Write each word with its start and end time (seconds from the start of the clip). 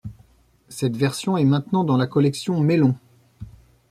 Cette 0.67 0.95
version 0.97 1.37
est 1.37 1.45
maintenant 1.45 1.83
dans 1.83 1.95
la 1.95 2.07
collection 2.07 2.59
Mellon. 2.59 2.95